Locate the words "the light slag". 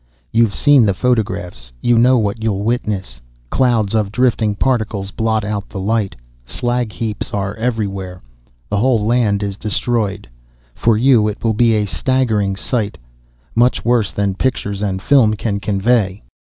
5.69-6.91